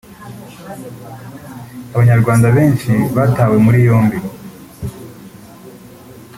[1.93, 4.17] Abanyarwanda benshi batawe muri yombi